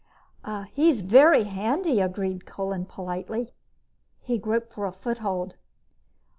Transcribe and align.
"He's 0.73 1.01
very 1.01 1.43
handy," 1.43 2.01
agreed 2.01 2.43
Kolin 2.47 2.87
politely. 2.87 3.53
He 4.19 4.39
groped 4.39 4.73
for 4.73 4.87
a 4.87 4.91
foothold. 4.91 5.53